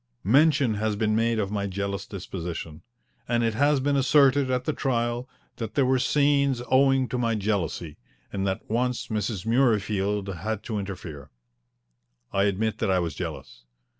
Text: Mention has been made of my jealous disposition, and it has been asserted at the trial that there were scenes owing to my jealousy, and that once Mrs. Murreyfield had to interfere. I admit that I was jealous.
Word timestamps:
Mention 0.23 0.73
has 0.73 0.95
been 0.95 1.15
made 1.15 1.37
of 1.37 1.51
my 1.51 1.67
jealous 1.67 2.07
disposition, 2.07 2.81
and 3.27 3.43
it 3.43 3.53
has 3.53 3.79
been 3.79 3.95
asserted 3.95 4.49
at 4.49 4.65
the 4.65 4.73
trial 4.73 5.29
that 5.57 5.75
there 5.75 5.85
were 5.85 5.99
scenes 5.99 6.59
owing 6.71 7.07
to 7.07 7.19
my 7.19 7.35
jealousy, 7.35 7.97
and 8.33 8.47
that 8.47 8.67
once 8.67 9.09
Mrs. 9.09 9.45
Murreyfield 9.45 10.37
had 10.39 10.63
to 10.63 10.79
interfere. 10.79 11.29
I 12.33 12.45
admit 12.45 12.79
that 12.79 12.89
I 12.89 12.97
was 12.97 13.13
jealous. 13.13 13.65